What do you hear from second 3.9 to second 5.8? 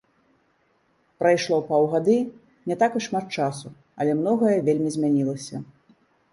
але многае вельмі змянілася.